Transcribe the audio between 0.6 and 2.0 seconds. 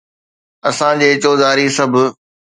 اسان جي چوڌاري سڀ